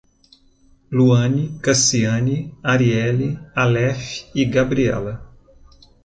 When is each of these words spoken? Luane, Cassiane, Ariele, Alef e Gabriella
Luane, 0.89 1.59
Cassiane, 1.61 2.57
Ariele, 2.63 3.37
Alef 3.53 4.25
e 4.33 4.45
Gabriella 4.49 5.21